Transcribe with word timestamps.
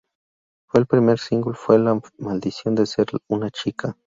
El 0.73 0.87
primer 0.87 1.19
single 1.19 1.53
fue 1.53 1.77
"La 1.77 2.01
maldición 2.17 2.73
de 2.73 2.87
ser 2.87 3.05
una 3.29 3.51
chica". 3.51 3.95